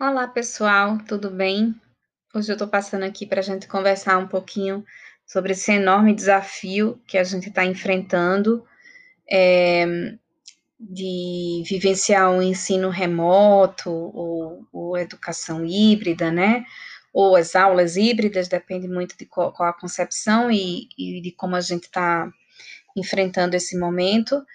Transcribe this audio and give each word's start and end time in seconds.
Olá, 0.00 0.28
pessoal, 0.28 0.96
tudo 1.08 1.28
bem? 1.28 1.74
Hoje 2.32 2.52
eu 2.52 2.54
estou 2.54 2.68
passando 2.68 3.02
aqui 3.02 3.26
para 3.26 3.40
a 3.40 3.42
gente 3.42 3.66
conversar 3.66 4.16
um 4.18 4.28
pouquinho 4.28 4.84
sobre 5.26 5.50
esse 5.50 5.72
enorme 5.72 6.14
desafio 6.14 7.02
que 7.04 7.18
a 7.18 7.24
gente 7.24 7.48
está 7.48 7.64
enfrentando 7.64 8.64
é, 9.28 9.84
de 10.78 11.64
vivenciar 11.68 12.30
um 12.30 12.40
ensino 12.40 12.90
remoto 12.90 13.90
ou, 13.90 14.68
ou, 14.72 14.96
educação 14.96 15.66
híbrida, 15.66 16.30
né? 16.30 16.64
Ou 17.12 17.34
as 17.34 17.56
aulas 17.56 17.96
híbridas, 17.96 18.46
depende 18.46 18.86
muito 18.86 19.18
de 19.18 19.26
qual, 19.26 19.52
qual 19.52 19.68
a 19.68 19.80
concepção 19.80 20.48
e, 20.48 20.88
e 20.96 21.20
de 21.20 21.32
como 21.32 21.56
a 21.56 21.60
gente 21.60 21.86
está 21.86 22.30
enfrentando 22.96 23.56
esse 23.56 23.76
momento. 23.76 24.46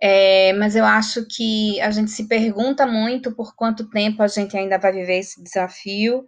É, 0.00 0.52
mas 0.52 0.76
eu 0.76 0.84
acho 0.84 1.26
que 1.26 1.80
a 1.80 1.90
gente 1.90 2.10
se 2.10 2.28
pergunta 2.28 2.86
muito 2.86 3.32
por 3.34 3.54
quanto 3.56 3.90
tempo 3.90 4.22
a 4.22 4.28
gente 4.28 4.56
ainda 4.56 4.78
vai 4.78 4.92
viver 4.92 5.18
esse 5.18 5.42
desafio. 5.42 6.24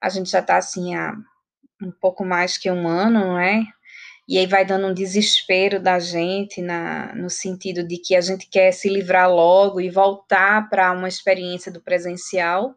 A 0.00 0.08
gente 0.08 0.30
já 0.30 0.38
está 0.38 0.56
assim 0.56 0.94
há 0.94 1.14
um 1.82 1.90
pouco 2.00 2.24
mais 2.24 2.56
que 2.56 2.70
um 2.70 2.86
ano, 2.86 3.20
não 3.20 3.38
é? 3.38 3.64
E 4.28 4.38
aí 4.38 4.46
vai 4.46 4.64
dando 4.64 4.86
um 4.86 4.94
desespero 4.94 5.80
da 5.80 5.98
gente 5.98 6.60
na, 6.60 7.14
no 7.14 7.30
sentido 7.30 7.82
de 7.82 7.98
que 7.98 8.14
a 8.14 8.20
gente 8.20 8.48
quer 8.48 8.72
se 8.72 8.88
livrar 8.88 9.28
logo 9.30 9.80
e 9.80 9.90
voltar 9.90 10.68
para 10.68 10.92
uma 10.92 11.08
experiência 11.08 11.72
do 11.72 11.80
presencial. 11.80 12.74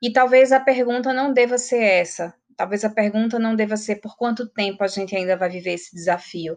E 0.00 0.10
talvez 0.12 0.52
a 0.52 0.60
pergunta 0.60 1.12
não 1.12 1.32
deva 1.32 1.58
ser 1.58 1.82
essa. 1.82 2.34
Talvez 2.56 2.84
a 2.84 2.90
pergunta 2.90 3.38
não 3.38 3.56
deva 3.56 3.76
ser 3.76 3.96
por 3.96 4.16
quanto 4.16 4.48
tempo 4.48 4.84
a 4.84 4.88
gente 4.88 5.16
ainda 5.16 5.36
vai 5.36 5.50
viver 5.50 5.72
esse 5.72 5.94
desafio 5.94 6.56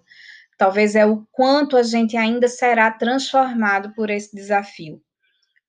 talvez 0.57 0.95
é 0.95 1.05
o 1.05 1.25
quanto 1.31 1.77
a 1.77 1.83
gente 1.83 2.15
ainda 2.17 2.47
será 2.47 2.91
transformado 2.91 3.93
por 3.93 4.09
esse 4.09 4.35
desafio. 4.35 5.01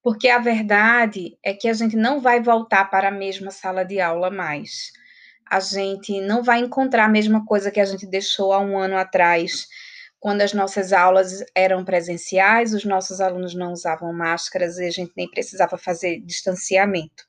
Porque 0.02 0.28
a 0.28 0.38
verdade 0.38 1.36
é 1.42 1.52
que 1.52 1.68
a 1.68 1.72
gente 1.72 1.96
não 1.96 2.20
vai 2.20 2.40
voltar 2.40 2.84
para 2.90 3.08
a 3.08 3.12
mesma 3.12 3.50
sala 3.50 3.84
de 3.84 4.00
aula 4.00 4.30
mais. 4.30 4.92
A 5.50 5.58
gente 5.58 6.20
não 6.20 6.42
vai 6.42 6.60
encontrar 6.60 7.06
a 7.06 7.08
mesma 7.08 7.44
coisa 7.44 7.70
que 7.70 7.80
a 7.80 7.84
gente 7.84 8.06
deixou 8.06 8.52
há 8.52 8.60
um 8.60 8.78
ano 8.78 8.96
atrás, 8.96 9.66
quando 10.18 10.42
as 10.42 10.52
nossas 10.52 10.92
aulas 10.92 11.44
eram 11.54 11.84
presenciais, 11.84 12.72
os 12.72 12.84
nossos 12.84 13.20
alunos 13.20 13.54
não 13.54 13.72
usavam 13.72 14.12
máscaras 14.12 14.78
e 14.78 14.84
a 14.84 14.90
gente 14.90 15.12
nem 15.16 15.28
precisava 15.28 15.76
fazer 15.76 16.20
distanciamento. 16.20 17.24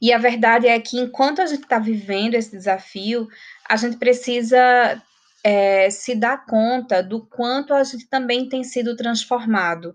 E 0.00 0.12
a 0.12 0.18
verdade 0.18 0.66
é 0.66 0.78
que 0.80 0.98
enquanto 0.98 1.40
a 1.40 1.46
gente 1.46 1.62
está 1.62 1.78
vivendo 1.78 2.34
esse 2.34 2.50
desafio, 2.50 3.26
a 3.68 3.76
gente 3.76 3.96
precisa 3.96 5.02
é, 5.46 5.88
se 5.90 6.16
dá 6.16 6.36
conta 6.36 7.00
do 7.00 7.24
quanto 7.24 7.72
a 7.72 7.84
gente 7.84 8.08
também 8.08 8.48
tem 8.48 8.64
sido 8.64 8.96
transformado. 8.96 9.94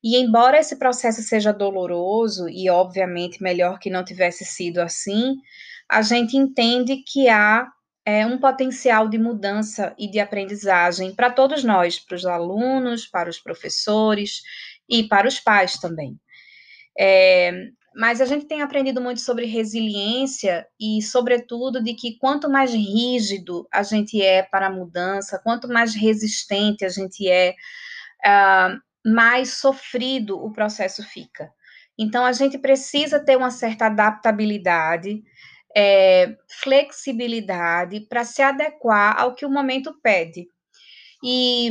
E 0.00 0.16
embora 0.16 0.60
esse 0.60 0.76
processo 0.76 1.20
seja 1.20 1.52
doloroso, 1.52 2.48
e 2.48 2.70
obviamente 2.70 3.42
melhor 3.42 3.80
que 3.80 3.90
não 3.90 4.04
tivesse 4.04 4.44
sido 4.44 4.78
assim, 4.78 5.34
a 5.88 6.00
gente 6.00 6.36
entende 6.36 6.98
que 6.98 7.28
há 7.28 7.66
é, 8.06 8.24
um 8.24 8.38
potencial 8.38 9.08
de 9.08 9.18
mudança 9.18 9.92
e 9.98 10.08
de 10.08 10.20
aprendizagem 10.20 11.12
para 11.12 11.28
todos 11.28 11.64
nós, 11.64 11.98
para 11.98 12.14
os 12.14 12.24
alunos, 12.24 13.04
para 13.04 13.28
os 13.28 13.40
professores 13.40 14.42
e 14.88 15.02
para 15.02 15.26
os 15.26 15.40
pais 15.40 15.72
também. 15.76 16.16
É, 16.96 17.50
mas 17.94 18.20
a 18.20 18.24
gente 18.24 18.46
tem 18.46 18.60
aprendido 18.60 19.00
muito 19.00 19.20
sobre 19.20 19.46
resiliência 19.46 20.66
e, 20.80 21.00
sobretudo, 21.00 21.82
de 21.82 21.94
que 21.94 22.18
quanto 22.18 22.50
mais 22.50 22.72
rígido 22.72 23.66
a 23.72 23.82
gente 23.82 24.20
é 24.20 24.42
para 24.42 24.66
a 24.66 24.70
mudança, 24.70 25.40
quanto 25.42 25.68
mais 25.68 25.94
resistente 25.94 26.84
a 26.84 26.88
gente 26.88 27.28
é, 27.28 27.54
uh, 28.26 28.80
mais 29.08 29.54
sofrido 29.54 30.36
o 30.36 30.52
processo 30.52 31.02
fica. 31.02 31.50
Então, 31.96 32.24
a 32.24 32.32
gente 32.32 32.58
precisa 32.58 33.20
ter 33.20 33.36
uma 33.36 33.50
certa 33.50 33.86
adaptabilidade, 33.86 35.22
é, 35.76 36.36
flexibilidade 36.48 38.00
para 38.08 38.24
se 38.24 38.42
adequar 38.42 39.20
ao 39.20 39.34
que 39.34 39.46
o 39.46 39.50
momento 39.50 39.94
pede. 40.02 40.48
E 41.22 41.70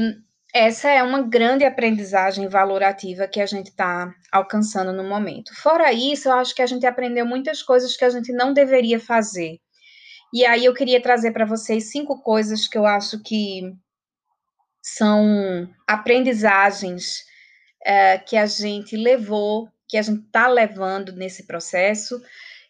essa 0.53 0.87
é 0.87 1.01
uma 1.01 1.23
grande 1.23 1.65
aprendizagem 1.65 2.47
valorativa 2.47 3.27
que 3.27 3.41
a 3.41 3.45
gente 3.45 3.67
está 3.69 4.13
alcançando 4.31 4.93
no 4.93 5.03
momento. 5.03 5.51
Fora 5.55 5.91
isso, 5.91 6.29
eu 6.29 6.33
acho 6.33 6.53
que 6.53 6.61
a 6.61 6.67
gente 6.67 6.85
aprendeu 6.85 7.25
muitas 7.25 7.63
coisas 7.63 7.97
que 7.97 8.05
a 8.05 8.09
gente 8.09 8.31
não 8.31 8.53
deveria 8.53 8.99
fazer. 8.99 9.59
E 10.31 10.45
aí 10.45 10.65
eu 10.65 10.73
queria 10.73 11.01
trazer 11.01 11.31
para 11.31 11.45
vocês 11.45 11.91
cinco 11.91 12.21
coisas 12.21 12.67
que 12.67 12.77
eu 12.77 12.85
acho 12.85 13.21
que 13.23 13.73
são 14.79 15.67
aprendizagens 15.87 17.23
é, 17.83 18.19
que 18.19 18.37
a 18.37 18.45
gente 18.45 18.95
levou, 18.95 19.67
que 19.87 19.97
a 19.97 20.01
gente 20.03 20.23
está 20.25 20.47
levando 20.47 21.13
nesse 21.13 21.47
processo 21.47 22.21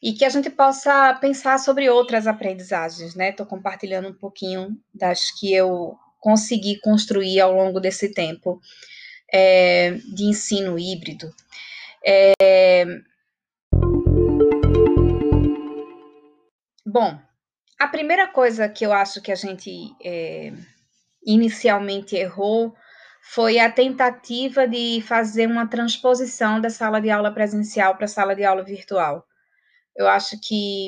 e 0.02 0.14
que 0.14 0.24
a 0.24 0.30
gente 0.30 0.50
possa 0.50 1.14
pensar 1.16 1.58
sobre 1.60 1.90
outras 1.90 2.28
aprendizagens, 2.28 3.16
né? 3.16 3.30
Estou 3.30 3.46
compartilhando 3.46 4.10
um 4.10 4.14
pouquinho 4.14 4.78
das 4.94 5.32
que 5.32 5.54
eu 5.54 5.98
conseguir 6.24 6.80
construir 6.80 7.42
ao 7.42 7.54
longo 7.54 7.82
desse 7.82 8.14
tempo 8.14 8.62
é, 9.32 9.92
de 10.16 10.24
ensino 10.24 10.80
híbrido. 10.80 11.30
É, 12.06 12.86
bom, 16.86 17.20
a 17.78 17.88
primeira 17.88 18.26
coisa 18.28 18.70
que 18.70 18.86
eu 18.86 18.94
acho 18.94 19.22
que 19.22 19.34
a 19.34 19.36
gente 19.36 19.94
é, 20.02 20.54
inicialmente 21.26 22.16
errou 22.16 22.74
foi 23.22 23.60
a 23.60 23.70
tentativa 23.70 24.66
de 24.66 25.02
fazer 25.02 25.46
uma 25.46 25.68
transposição 25.68 26.62
da 26.62 26.70
sala 26.70 27.02
de 27.02 27.10
aula 27.10 27.34
presencial 27.34 27.96
para 27.96 28.06
a 28.06 28.08
sala 28.08 28.34
de 28.34 28.46
aula 28.46 28.64
virtual. 28.64 29.26
Eu 29.94 30.08
acho 30.08 30.40
que 30.42 30.88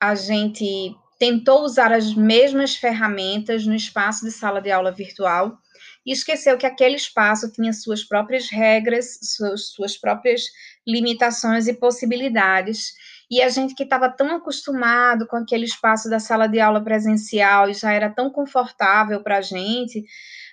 a 0.00 0.14
gente 0.14 0.94
tentou 1.20 1.62
usar 1.64 1.92
as 1.92 2.14
mesmas 2.14 2.74
ferramentas 2.74 3.66
no 3.66 3.74
espaço 3.74 4.24
de 4.24 4.32
sala 4.32 4.58
de 4.58 4.70
aula 4.70 4.90
virtual 4.90 5.58
e 6.04 6.12
esqueceu 6.12 6.56
que 6.56 6.64
aquele 6.64 6.96
espaço 6.96 7.52
tinha 7.52 7.74
suas 7.74 8.02
próprias 8.02 8.48
regras, 8.48 9.18
suas, 9.22 9.68
suas 9.68 9.98
próprias 9.98 10.44
limitações 10.88 11.68
e 11.68 11.74
possibilidades. 11.74 12.94
E 13.30 13.42
a 13.42 13.50
gente 13.50 13.74
que 13.74 13.82
estava 13.82 14.08
tão 14.08 14.34
acostumado 14.34 15.26
com 15.26 15.36
aquele 15.36 15.66
espaço 15.66 16.08
da 16.08 16.18
sala 16.18 16.46
de 16.46 16.58
aula 16.58 16.82
presencial 16.82 17.68
e 17.68 17.74
já 17.74 17.92
era 17.92 18.08
tão 18.08 18.30
confortável 18.30 19.22
para 19.22 19.36
a 19.36 19.42
gente, 19.42 20.02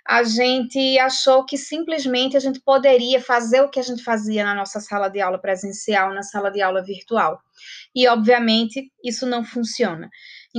a 0.06 0.23
gente 0.23 1.00
achou 1.00 1.45
que 1.45 1.57
simplesmente 1.57 2.35
a 2.35 2.39
gente 2.39 2.59
poderia 2.59 3.22
fazer 3.22 3.61
o 3.61 3.69
que 3.69 3.79
a 3.79 3.83
gente 3.83 4.03
fazia 4.03 4.44
na 4.44 4.53
nossa 4.53 4.81
sala 4.81 5.09
de 5.09 5.22
aula 5.22 5.39
presencial, 5.39 6.13
na 6.13 6.23
sala 6.23 6.51
de 6.51 6.61
aula 6.61 6.83
virtual. 6.83 7.41
E, 7.95 8.07
obviamente, 8.07 8.91
isso 9.03 9.25
não 9.25 9.44
funciona. 9.44 10.09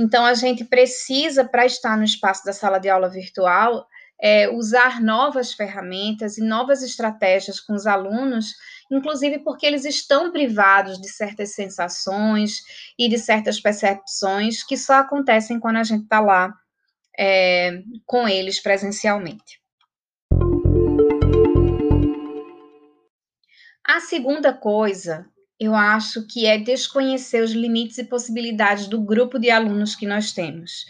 Então, 0.01 0.23
a 0.23 0.33
gente 0.33 0.63
precisa, 0.63 1.43
para 1.43 1.65
estar 1.65 1.97
no 1.97 2.05
espaço 2.05 2.45
da 2.45 2.53
sala 2.53 2.79
de 2.79 2.87
aula 2.87 3.09
virtual, 3.09 3.85
é, 4.17 4.47
usar 4.47 5.01
novas 5.01 5.51
ferramentas 5.51 6.37
e 6.37 6.41
novas 6.41 6.81
estratégias 6.81 7.59
com 7.59 7.73
os 7.73 7.85
alunos, 7.85 8.53
inclusive 8.89 9.39
porque 9.39 9.65
eles 9.65 9.83
estão 9.83 10.31
privados 10.31 11.01
de 11.01 11.09
certas 11.09 11.53
sensações 11.53 12.61
e 12.97 13.09
de 13.09 13.17
certas 13.17 13.59
percepções 13.59 14.63
que 14.63 14.77
só 14.77 14.93
acontecem 14.93 15.59
quando 15.59 15.75
a 15.75 15.83
gente 15.83 16.03
está 16.03 16.21
lá 16.21 16.53
é, 17.17 17.81
com 18.05 18.25
eles 18.25 18.57
presencialmente. 18.61 19.59
A 23.85 23.99
segunda 23.99 24.53
coisa 24.53 25.25
eu 25.59 25.75
acho 25.75 26.25
que 26.25 26.45
é 26.45 26.57
desconhecer 26.57 27.43
os 27.43 27.51
limites 27.51 27.97
e 27.97 28.05
possibilidades 28.05 28.87
do 28.87 29.01
grupo 29.01 29.37
de 29.37 29.49
alunos 29.49 29.95
que 29.95 30.07
nós 30.07 30.31
temos. 30.31 30.85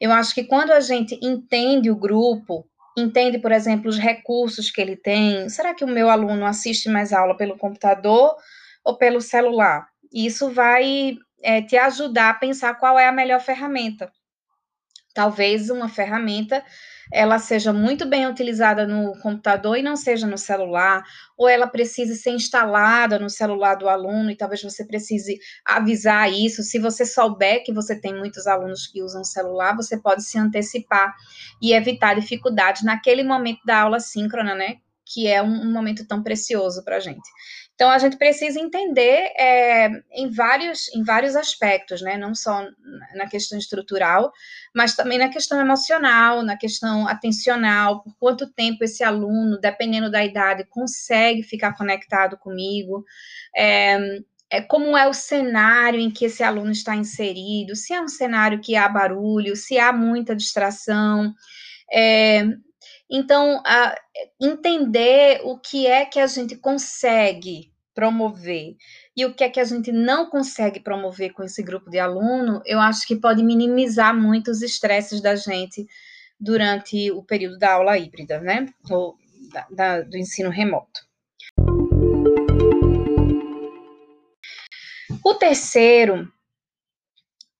Eu 0.00 0.12
acho 0.12 0.34
que 0.34 0.44
quando 0.44 0.70
a 0.70 0.80
gente 0.80 1.18
entende 1.20 1.90
o 1.90 1.96
grupo, 1.96 2.68
entende, 2.96 3.38
por 3.38 3.50
exemplo, 3.50 3.88
os 3.88 3.98
recursos 3.98 4.70
que 4.70 4.80
ele 4.80 4.96
tem, 4.96 5.48
será 5.48 5.74
que 5.74 5.84
o 5.84 5.88
meu 5.88 6.08
aluno 6.08 6.46
assiste 6.46 6.88
mais 6.88 7.12
aula 7.12 7.36
pelo 7.36 7.58
computador 7.58 8.36
ou 8.84 8.96
pelo 8.96 9.20
celular? 9.20 9.88
Isso 10.12 10.50
vai 10.50 11.16
é, 11.42 11.60
te 11.60 11.76
ajudar 11.76 12.30
a 12.30 12.34
pensar 12.34 12.74
qual 12.74 12.98
é 12.98 13.08
a 13.08 13.12
melhor 13.12 13.40
ferramenta. 13.40 14.12
Talvez 15.12 15.70
uma 15.70 15.88
ferramenta 15.88 16.64
ela 17.12 17.38
seja 17.38 17.72
muito 17.72 18.06
bem 18.06 18.26
utilizada 18.26 18.86
no 18.86 19.12
computador 19.20 19.76
e 19.76 19.82
não 19.82 19.96
seja 19.96 20.26
no 20.26 20.38
celular, 20.38 21.04
ou 21.36 21.48
ela 21.48 21.66
precise 21.66 22.16
ser 22.16 22.30
instalada 22.30 23.18
no 23.18 23.28
celular 23.30 23.74
do 23.74 23.88
aluno 23.88 24.30
e 24.30 24.36
talvez 24.36 24.62
você 24.62 24.84
precise 24.86 25.38
avisar 25.64 26.32
isso. 26.32 26.62
Se 26.62 26.78
você 26.78 27.04
souber 27.04 27.62
que 27.64 27.72
você 27.72 27.98
tem 27.98 28.14
muitos 28.14 28.46
alunos 28.46 28.86
que 28.86 29.02
usam 29.02 29.24
celular, 29.24 29.76
você 29.76 30.00
pode 30.00 30.24
se 30.24 30.38
antecipar 30.38 31.14
e 31.60 31.72
evitar 31.72 32.14
dificuldades 32.14 32.82
naquele 32.82 33.22
momento 33.22 33.60
da 33.64 33.80
aula 33.80 34.00
síncrona, 34.00 34.54
né? 34.54 34.76
Que 35.06 35.26
é 35.26 35.42
um, 35.42 35.62
um 35.62 35.72
momento 35.72 36.06
tão 36.06 36.22
precioso 36.22 36.82
para 36.84 36.96
a 36.96 37.00
gente. 37.00 37.28
Então, 37.74 37.90
a 37.90 37.98
gente 37.98 38.16
precisa 38.16 38.60
entender 38.60 39.32
é, 39.36 39.88
em, 40.12 40.30
vários, 40.30 40.88
em 40.94 41.02
vários 41.02 41.34
aspectos, 41.34 42.00
né? 42.02 42.16
não 42.16 42.34
só 42.34 42.64
na 43.16 43.28
questão 43.28 43.58
estrutural, 43.58 44.32
mas 44.74 44.94
também 44.94 45.18
na 45.18 45.28
questão 45.28 45.60
emocional, 45.60 46.42
na 46.42 46.56
questão 46.56 47.08
atencional, 47.08 48.02
por 48.02 48.16
quanto 48.16 48.52
tempo 48.52 48.84
esse 48.84 49.02
aluno, 49.02 49.58
dependendo 49.58 50.08
da 50.08 50.24
idade, 50.24 50.64
consegue 50.70 51.42
ficar 51.42 51.76
conectado 51.76 52.36
comigo. 52.38 53.04
É, 53.56 53.98
é, 54.50 54.60
como 54.60 54.96
é 54.96 55.08
o 55.08 55.12
cenário 55.12 55.98
em 55.98 56.10
que 56.10 56.26
esse 56.26 56.44
aluno 56.44 56.70
está 56.70 56.94
inserido, 56.94 57.74
se 57.74 57.92
é 57.92 58.00
um 58.00 58.06
cenário 58.06 58.60
que 58.60 58.76
há 58.76 58.88
barulho, 58.88 59.56
se 59.56 59.78
há 59.80 59.92
muita 59.92 60.36
distração. 60.36 61.34
É, 61.92 62.44
então, 63.16 63.62
a, 63.64 63.94
entender 64.40 65.40
o 65.44 65.56
que 65.56 65.86
é 65.86 66.04
que 66.04 66.18
a 66.18 66.26
gente 66.26 66.56
consegue 66.56 67.72
promover 67.94 68.74
e 69.16 69.24
o 69.24 69.32
que 69.32 69.44
é 69.44 69.48
que 69.48 69.60
a 69.60 69.64
gente 69.64 69.92
não 69.92 70.28
consegue 70.28 70.80
promover 70.80 71.32
com 71.32 71.44
esse 71.44 71.62
grupo 71.62 71.88
de 71.88 72.00
aluno, 72.00 72.60
eu 72.66 72.80
acho 72.80 73.06
que 73.06 73.14
pode 73.14 73.40
minimizar 73.44 74.12
muito 74.12 74.50
os 74.50 74.62
estresses 74.62 75.20
da 75.20 75.36
gente 75.36 75.86
durante 76.40 77.12
o 77.12 77.22
período 77.22 77.56
da 77.56 77.74
aula 77.74 77.96
híbrida, 77.96 78.40
né? 78.40 78.66
Ou 78.90 79.16
da, 79.52 79.68
da, 79.70 80.00
do 80.00 80.16
ensino 80.16 80.50
remoto. 80.50 81.06
O 85.24 85.34
terceiro 85.34 86.28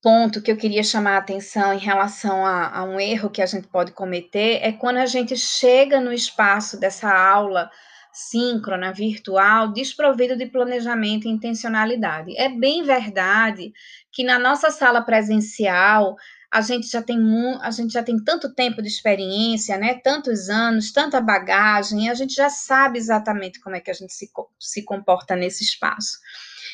ponto 0.04 0.42
que 0.42 0.52
eu 0.52 0.56
queria 0.58 0.82
chamar 0.82 1.14
a 1.14 1.18
atenção 1.18 1.72
em 1.72 1.78
relação 1.78 2.44
a, 2.44 2.68
a, 2.68 2.84
um 2.84 3.00
erro 3.00 3.30
que 3.30 3.40
a 3.40 3.46
gente 3.46 3.66
pode 3.66 3.92
cometer 3.92 4.58
é 4.60 4.70
quando 4.70 4.98
a 4.98 5.06
gente 5.06 5.34
chega 5.34 5.98
no 5.98 6.12
espaço 6.12 6.78
dessa 6.78 7.10
aula 7.10 7.70
síncrona, 8.12 8.92
virtual, 8.92 9.72
desprovido 9.72 10.36
de 10.36 10.44
planejamento 10.44 11.26
e 11.26 11.30
intencionalidade. 11.30 12.36
É 12.36 12.50
bem 12.50 12.82
verdade 12.82 13.72
que 14.12 14.22
na 14.22 14.38
nossa 14.38 14.70
sala 14.70 15.00
presencial 15.00 16.16
a 16.52 16.60
gente 16.60 16.86
já 16.86 17.00
tem 17.00 17.18
a 17.62 17.70
gente 17.70 17.94
já 17.94 18.02
tem 18.02 18.22
tanto 18.22 18.54
tempo 18.54 18.82
de 18.82 18.88
experiência, 18.88 19.78
né? 19.78 19.94
Tantos 19.94 20.50
anos, 20.50 20.92
tanta 20.92 21.18
bagagem, 21.18 22.10
a 22.10 22.14
gente 22.14 22.34
já 22.34 22.50
sabe 22.50 22.98
exatamente 22.98 23.58
como 23.58 23.74
é 23.74 23.80
que 23.80 23.90
a 23.90 23.94
gente 23.94 24.12
se, 24.12 24.30
se 24.60 24.84
comporta 24.84 25.34
nesse 25.34 25.64
espaço. 25.64 26.18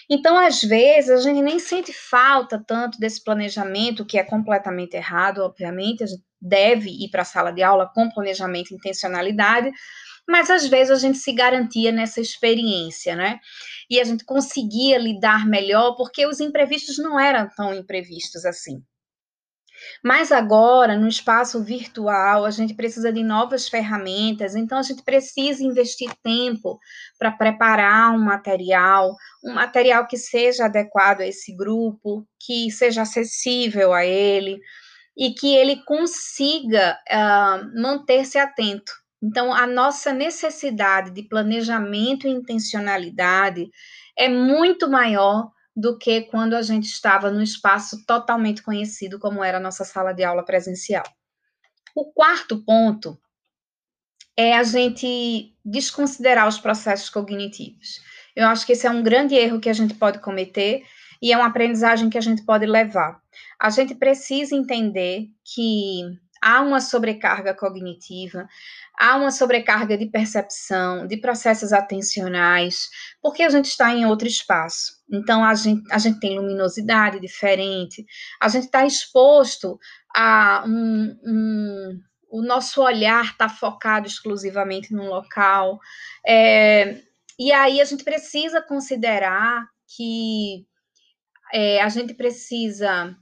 Então, 0.09 0.39
às 0.39 0.61
vezes, 0.63 1.11
a 1.11 1.17
gente 1.19 1.43
nem 1.43 1.59
sente 1.59 1.93
falta 1.93 2.63
tanto 2.67 2.99
desse 2.99 3.23
planejamento, 3.23 4.05
que 4.07 4.19
é 4.19 4.25
completamente 4.25 4.95
errado, 4.95 5.39
obviamente, 5.39 6.03
a 6.05 6.07
gente 6.07 6.23
deve 6.41 6.91
ir 6.91 7.11
para 7.11 7.23
a 7.23 7.25
sala 7.25 7.53
de 7.53 7.63
aula 7.63 7.91
com 7.95 8.09
planejamento 8.11 8.71
e 8.71 8.75
intencionalidade, 8.75 9.71
mas 10.29 10.49
às 10.51 10.67
vezes 10.67 10.91
a 10.91 11.01
gente 11.01 11.19
se 11.19 11.33
garantia 11.33 11.93
nessa 11.93 12.21
experiência, 12.21 13.17
né? 13.17 13.39
E 13.91 14.01
a 14.01 14.05
gente 14.05 14.25
conseguia 14.25 14.97
lidar 14.99 15.47
melhor, 15.47 15.97
porque 15.97 16.27
os 16.27 16.41
imprevistos 16.41 16.99
não 16.99 17.19
eram 17.19 17.49
tão 17.57 17.75
imprevistos 17.75 18.45
assim. 18.45 18.83
Mas 20.05 20.33
agora, 20.33 20.97
no 20.97 21.09
espaço 21.09 21.63
virtual, 21.63 22.45
a 22.45 22.51
gente 22.51 22.75
precisa 22.75 23.13
de 23.13 23.23
novas 23.23 23.69
ferramentas, 23.69 24.55
então 24.55 24.79
a 24.79 24.83
gente 24.83 25.03
precisa 25.03 25.63
investir 25.63 26.11
tempo 26.23 26.79
para 27.19 27.31
preparar 27.31 28.13
um 28.13 28.25
material, 28.25 29.15
um 29.45 29.55
material 29.55 30.07
que 30.07 30.17
seja 30.17 30.67
adequado 30.67 31.21
a 31.21 31.27
esse 31.27 31.55
grupo, 31.55 32.27
que 32.39 32.71
seja 32.71 33.03
acessível 33.03 33.93
a 33.93 34.05
ele 34.05 34.59
e 35.17 35.35
que 35.35 35.55
ele 35.55 35.83
consiga 35.85 36.99
uh, 37.11 37.81
manter-se 37.81 38.39
atento. 38.39 38.93
Então, 39.23 39.53
a 39.53 39.67
nossa 39.67 40.13
necessidade 40.13 41.11
de 41.11 41.23
planejamento 41.25 42.27
e 42.27 42.31
intencionalidade 42.31 43.69
é 44.17 44.29
muito 44.29 44.89
maior 44.89 45.51
do 45.77 45.97
que 45.99 46.23
quando 46.23 46.55
a 46.55 46.63
gente 46.63 46.85
estava 46.85 47.31
no 47.31 47.43
espaço 47.43 48.05
totalmente 48.07 48.63
conhecido, 48.63 49.19
como 49.19 49.43
era 49.43 49.59
a 49.59 49.61
nossa 49.61 49.85
sala 49.85 50.13
de 50.13 50.25
aula 50.25 50.45
presencial. 50.45 51.05
O 51.95 52.13
quarto 52.13 52.65
ponto 52.65 53.19
é 54.37 54.57
a 54.57 54.63
gente 54.63 55.55
desconsiderar 55.65 56.49
os 56.49 56.59
processos 56.59 57.11
cognitivos. 57.11 58.01
Eu 58.35 58.47
acho 58.47 58.65
que 58.65 58.73
esse 58.73 58.87
é 58.87 58.91
um 58.91 59.03
grande 59.03 59.35
erro 59.35 59.61
que 59.61 59.69
a 59.69 59.73
gente 59.73 59.95
pode 59.95 60.21
cometer 60.21 60.83
e 61.21 61.33
é 61.33 61.37
uma 61.37 61.47
aprendizagem 61.47 62.09
que 62.09 62.19
a 62.19 62.23
gente 62.23 62.45
pode 62.45 62.65
levar. 62.65 63.21
A 63.61 63.69
gente 63.71 63.95
precisa 63.95 64.55
entender 64.55 65.29
que 65.45 66.03
há 66.41 66.63
uma 66.63 66.81
sobrecarga 66.81 67.55
cognitiva, 67.55 68.49
há 68.99 69.17
uma 69.17 69.31
sobrecarga 69.31 69.99
de 69.99 70.07
percepção, 70.07 71.07
de 71.07 71.19
processos 71.19 71.73
atencionais, 71.73 72.89
porque 73.21 73.43
a 73.43 73.51
gente 73.51 73.67
está 73.67 73.93
em 73.93 74.07
outro 74.07 74.27
espaço. 74.27 75.00
Então, 75.13 75.45
a 75.45 75.55
gente, 75.55 75.83
a 75.93 75.99
gente 75.99 76.21
tem 76.21 76.39
luminosidade 76.39 77.21
diferente, 77.21 78.05
a 78.41 78.49
gente 78.49 78.65
está 78.65 78.87
exposto 78.87 79.79
a 80.15 80.65
um, 80.67 81.19
um 81.25 82.01
o 82.31 82.43
nosso 82.43 82.81
olhar 82.81 83.25
está 83.25 83.49
focado 83.49 84.07
exclusivamente 84.07 84.95
num 84.95 85.09
local. 85.09 85.81
É, 86.25 87.03
e 87.37 87.51
aí 87.51 87.81
a 87.81 87.85
gente 87.85 88.05
precisa 88.05 88.63
considerar 88.63 89.67
que 89.97 90.65
é, 91.53 91.83
a 91.83 91.89
gente 91.89 92.15
precisa 92.15 93.17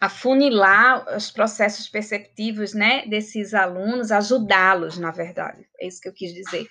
afunilar 0.00 1.16
os 1.16 1.30
processos 1.30 1.88
perceptivos, 1.88 2.74
né, 2.74 3.06
desses 3.06 3.54
alunos, 3.54 4.10
ajudá-los, 4.10 4.98
na 4.98 5.10
verdade, 5.10 5.66
é 5.80 5.86
isso 5.86 6.00
que 6.00 6.08
eu 6.08 6.12
quis 6.12 6.34
dizer, 6.34 6.66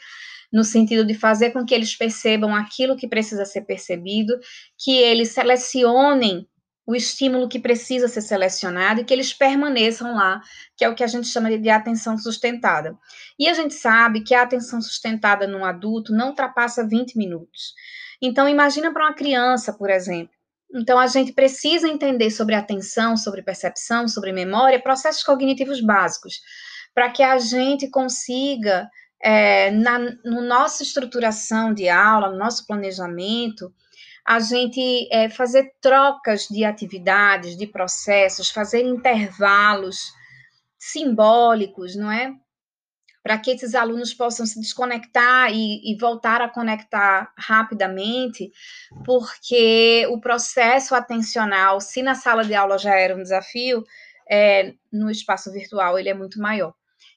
no 0.51 0.63
sentido 0.63 1.05
de 1.05 1.13
fazer 1.13 1.51
com 1.51 1.65
que 1.65 1.73
eles 1.73 1.95
percebam 1.95 2.55
aquilo 2.55 2.95
que 2.95 3.07
precisa 3.07 3.45
ser 3.45 3.61
percebido, 3.61 4.33
que 4.77 4.97
eles 4.97 5.29
selecionem 5.29 6.47
o 6.87 6.95
estímulo 6.95 7.49
que 7.49 7.59
precisa 7.59 8.07
ser 8.07 8.21
selecionado 8.21 9.01
e 9.01 9.03
que 9.03 9.13
eles 9.13 9.33
permaneçam 9.33 10.13
lá, 10.15 10.39
que 10.77 10.85
é 10.85 10.89
o 10.89 10.93
que 10.93 11.03
a 11.03 11.07
gente 11.07 11.27
chama 11.27 11.57
de 11.57 11.69
atenção 11.69 12.15
sustentada. 12.17 12.95
E 13.39 13.47
a 13.47 13.53
gente 13.53 13.73
sabe 13.73 14.21
que 14.21 14.35
a 14.35 14.43
atenção 14.43 14.79
sustentada 14.79 15.47
num 15.47 15.65
adulto 15.65 16.13
não 16.13 16.29
ultrapassa 16.29 16.87
20 16.87 17.17
minutos. 17.17 17.73
Então, 18.21 18.47
imagina 18.47 18.93
para 18.93 19.05
uma 19.07 19.15
criança, 19.15 19.73
por 19.73 19.89
exemplo, 19.89 20.35
então, 20.73 20.99
a 20.99 21.07
gente 21.07 21.31
precisa 21.31 21.87
entender 21.87 22.29
sobre 22.31 22.53
atenção, 22.53 23.15
sobre 23.15 23.41
percepção, 23.41 24.07
sobre 24.07 24.33
memória, 24.33 24.81
processos 24.81 25.23
cognitivos 25.23 25.79
básicos, 25.79 26.41
para 26.93 27.09
que 27.09 27.23
a 27.23 27.37
gente 27.37 27.89
consiga, 27.89 28.89
é, 29.21 29.71
na 29.71 29.99
no 30.23 30.41
nossa 30.41 30.83
estruturação 30.83 31.73
de 31.73 31.89
aula, 31.89 32.29
no 32.29 32.37
nosso 32.37 32.65
planejamento, 32.65 33.73
a 34.25 34.39
gente 34.39 35.07
é, 35.11 35.29
fazer 35.29 35.73
trocas 35.81 36.47
de 36.47 36.65
atividades, 36.65 37.57
de 37.57 37.67
processos, 37.67 38.49
fazer 38.49 38.81
intervalos 38.81 39.97
simbólicos, 40.77 41.95
não 41.95 42.11
é? 42.11 42.35
para 43.25 43.39
que 43.39 43.49
esses 43.49 43.73
alunos 43.73 44.13
possam 44.13 44.45
se 44.45 44.61
desconectar 44.61 45.51
e, 45.51 45.91
e, 45.91 45.97
voltar 45.97 46.43
a 46.43 46.47
conectar 46.47 47.33
rapidamente, 47.35 48.51
porque 49.03 50.05
o 50.11 50.21
processo 50.21 50.93
atencional, 50.93 51.81
se 51.81 52.03
na 52.03 52.13
sala 52.13 52.45
de 52.45 52.53
aula 52.53 52.77
já 52.77 52.93
era 52.93 53.15
um 53.15 53.23
desafio, 53.23 53.83
é, 54.29 54.75
no 54.93 55.09
espaço 55.09 55.51
virtual 55.51 55.97
ele 55.97 56.09
é 56.09 56.13
muito 56.13 56.39
maior. 56.39 56.75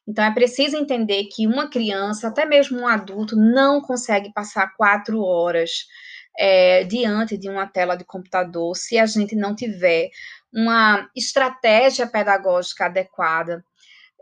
Então 0.08 0.24
é 0.24 0.32
preciso 0.32 0.74
entender 0.76 1.24
que 1.24 1.46
uma 1.46 1.68
criança, 1.68 2.28
até 2.28 2.46
mesmo 2.46 2.80
um 2.80 2.86
adulto, 2.88 3.36
não 3.36 3.82
consegue 3.82 4.32
passar 4.32 4.74
quatro 4.74 5.22
horas 5.22 5.86
é, 6.38 6.84
diante 6.84 7.36
de 7.36 7.50
uma 7.50 7.66
tela 7.66 7.94
de 7.94 8.04
computador 8.04 8.74
se 8.74 8.98
a 8.98 9.04
gente 9.04 9.36
não 9.36 9.54
tiver 9.54 10.08
uma 10.50 11.06
estratégia 11.14 12.06
pedagógica 12.06 12.86
adequada 12.86 13.62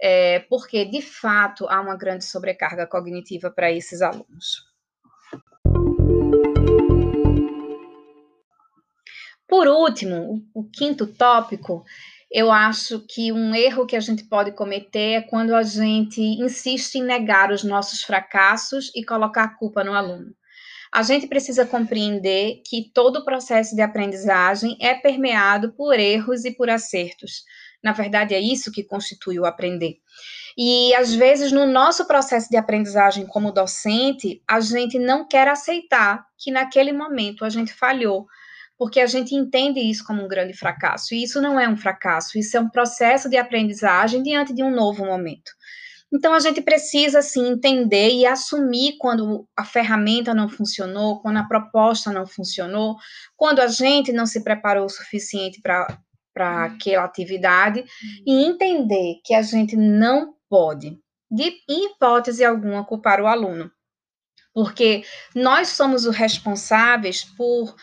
é, 0.03 0.41
porque 0.41 0.85
de 0.85 1.01
fato 1.01 1.67
há 1.69 1.81
uma 1.81 1.97
grande 1.97 2.25
sobrecarga 2.25 2.87
cognitiva 2.87 3.51
para 3.51 3.71
esses 3.71 4.03
alunos. 4.03 4.67
Por 9.49 9.69
último, 9.69 10.45
o, 10.55 10.61
o 10.61 10.65
quinto 10.71 11.07
tópico, 11.07 11.85
eu 12.31 12.51
acho 12.51 13.05
que 13.09 13.33
um 13.33 13.55
erro 13.55 13.87
que 13.87 13.97
a 13.97 14.01
gente 14.01 14.25
pode 14.25 14.53
cometer 14.53 15.13
é 15.13 15.21
quando 15.21 15.55
a 15.55 15.63
gente 15.63 16.21
insiste 16.21 16.97
em 16.97 17.05
negar 17.05 17.53
os 17.53 17.63
nossos 17.63 18.03
fracassos 18.03 18.91
e 18.95 19.05
colocar 19.05 19.45
a 19.45 19.55
culpa 19.55 19.85
no 19.85 19.95
aluno. 19.95 20.35
A 20.93 21.03
gente 21.03 21.27
precisa 21.27 21.67
compreender 21.67 22.63
que 22.65 22.91
todo 22.95 23.19
o 23.19 23.25
processo 23.25 23.77
de 23.77 23.83
aprendizagem 23.83 24.77
é 24.81 24.95
permeado 24.95 25.73
por 25.73 25.99
erros 25.99 26.45
e 26.45 26.53
por 26.53 26.71
acertos. 26.71 27.45
Na 27.83 27.93
verdade, 27.93 28.35
é 28.35 28.41
isso 28.41 28.73
que 28.73 28.83
constitui 28.83 29.39
o 29.39 29.45
aprender. 29.45 29.99
E 30.57 30.95
às 30.95 31.15
vezes, 31.15 31.53
no 31.53 31.67
nosso 31.67 32.07
processo 32.07 32.49
de 32.49 32.57
aprendizagem 32.57 33.27
como 33.27 33.53
docente, 33.53 34.43
a 34.49 34.59
gente 34.59 34.99
não 34.99 35.29
quer 35.29 35.47
aceitar 35.49 36.27
que 36.39 36.51
naquele 36.51 36.93
momento 36.93 37.45
a 37.45 37.51
gente 37.51 37.73
falhou, 37.73 38.27
porque 38.79 39.01
a 39.01 39.07
gente 39.07 39.35
entende 39.35 39.81
isso 39.81 40.05
como 40.05 40.23
um 40.23 40.29
grande 40.29 40.53
fracasso. 40.53 41.15
E 41.15 41.23
isso 41.23 41.41
não 41.41 41.59
é 41.59 41.69
um 41.69 41.77
fracasso, 41.77 42.39
isso 42.39 42.57
é 42.57 42.61
um 42.61 42.69
processo 42.69 43.29
de 43.29 43.37
aprendizagem 43.37 44.23
diante 44.23 44.55
de 44.55 44.63
um 44.63 44.71
novo 44.71 45.05
momento. 45.05 45.51
Então 46.13 46.33
a 46.35 46.41
gente 46.41 46.63
precisa 46.63 47.19
assim 47.19 47.49
entender 47.49 48.11
e 48.11 48.27
assumir 48.27 48.97
quando 48.99 49.47
a 49.57 49.65
ferramenta 49.65 50.33
não 50.33 50.49
funcionou, 50.49 51.21
quando 51.21 51.39
a 51.39 51.45
proposta 51.45 52.13
não 52.13 52.27
funcionou, 52.27 52.97
quando 53.37 53.61
a 53.61 53.67
gente 53.67 54.13
não 54.13 54.25
se 54.25 54.43
preparou 54.45 54.87
o 54.87 54.91
suficiente 54.91 55.61
para 55.61 55.99
para 56.33 56.51
uhum. 56.51 56.65
aquela 56.65 57.05
atividade 57.05 57.83
e 58.27 58.31
uhum. 58.31 58.51
entender 58.51 59.23
que 59.25 59.33
a 59.33 59.41
gente 59.41 59.75
não 59.75 60.35
pode, 60.51 60.99
de 61.31 61.51
hipótese 61.67 62.45
alguma, 62.45 62.85
culpar 62.85 63.23
o 63.23 63.27
aluno. 63.27 63.73
porque 64.53 65.03
nós 65.35 65.69
somos 65.69 66.05
os 66.05 66.15
responsáveis 66.15 67.25
por 67.25 67.75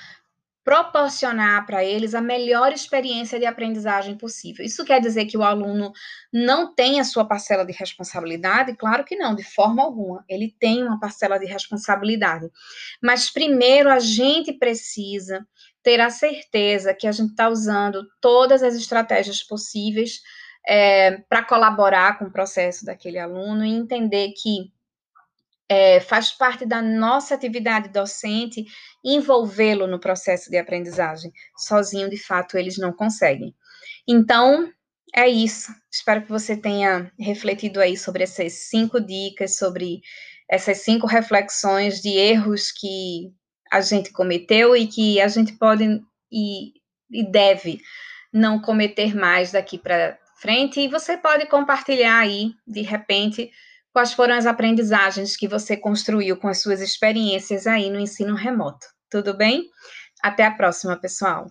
proporcionar 0.63 1.65
para 1.65 1.83
eles 1.83 2.15
a 2.15 2.21
melhor 2.21 2.71
experiência 2.71 3.37
de 3.37 3.45
aprendizagem 3.45 4.17
possível. 4.17 4.65
Isso 4.65 4.85
quer 4.85 5.01
dizer 5.01 5.25
que 5.25 5.37
o 5.37 5.43
aluno 5.43 5.91
não 6.31 6.73
tem 6.73 6.99
a 6.99 7.03
sua 7.03 7.25
parcela 7.25 7.65
de 7.65 7.73
responsabilidade? 7.73 8.75
Claro 8.75 9.03
que 9.03 9.15
não, 9.15 9.35
de 9.35 9.43
forma 9.43 9.83
alguma. 9.83 10.23
Ele 10.27 10.55
tem 10.57 10.83
uma 10.83 10.99
parcela 10.99 11.37
de 11.37 11.45
responsabilidade. 11.45 12.49
Mas 13.01 13.29
primeiro 13.29 13.89
a 13.89 13.99
gente 13.99 14.53
precisa 14.53 15.45
ter 15.83 15.99
a 15.99 16.09
certeza 16.09 16.93
que 16.93 17.07
a 17.07 17.11
gente 17.11 17.31
está 17.31 17.49
usando 17.49 18.07
todas 18.21 18.63
as 18.63 18.73
estratégias 18.73 19.43
possíveis 19.43 20.21
é, 20.65 21.17
para 21.29 21.43
colaborar 21.43 22.17
com 22.17 22.25
o 22.25 22.31
processo 22.31 22.85
daquele 22.85 23.19
aluno 23.19 23.65
e 23.65 23.69
entender 23.69 24.31
que 24.41 24.71
é, 25.73 25.99
faz 25.99 26.31
parte 26.31 26.67
da 26.67 26.83
nossa 26.83 27.33
atividade 27.33 27.89
docente 27.89 28.63
envolvê-lo 29.03 29.87
no 29.87 29.99
processo 29.99 30.51
de 30.51 30.57
aprendizagem. 30.57 31.31
Sozinho, 31.57 32.09
de 32.09 32.17
fato, 32.17 32.57
eles 32.57 32.77
não 32.77 32.93
conseguem. 32.93 33.55
Então, 34.07 34.71
é 35.15 35.27
isso. 35.27 35.73
Espero 35.91 36.21
que 36.21 36.29
você 36.29 36.55
tenha 36.55 37.11
refletido 37.19 37.79
aí 37.79 37.97
sobre 37.97 38.23
essas 38.23 38.53
cinco 38.53 39.01
dicas, 39.01 39.57
sobre 39.57 40.01
essas 40.47 40.77
cinco 40.77 41.07
reflexões 41.07 41.99
de 42.01 42.09
erros 42.09 42.71
que 42.71 43.33
a 43.71 43.81
gente 43.81 44.11
cometeu 44.11 44.75
e 44.75 44.85
que 44.85 45.19
a 45.19 45.27
gente 45.27 45.53
pode 45.53 45.85
e, 46.31 46.73
e 47.09 47.31
deve 47.31 47.81
não 48.31 48.61
cometer 48.61 49.15
mais 49.15 49.51
daqui 49.51 49.79
para 49.79 50.19
frente. 50.35 50.79
E 50.79 50.87
você 50.87 51.17
pode 51.17 51.47
compartilhar 51.47 52.19
aí, 52.19 52.53
de 52.67 52.81
repente, 52.81 53.51
Quais 53.93 54.11
foram 54.11 54.33
as 54.33 54.47
aprendizagens 54.47 55.37
que 55.37 55.47
você 55.47 55.77
construiu 55.77 56.35
com 56.35 56.47
as 56.47 56.63
suas 56.63 56.81
experiências 56.81 57.67
aí 57.67 57.91
no 57.91 57.99
ensino 57.99 58.33
remoto? 58.33 58.87
Tudo 59.07 59.37
bem? 59.37 59.69
Até 60.23 60.45
a 60.45 60.51
próxima, 60.51 60.99
pessoal! 60.99 61.45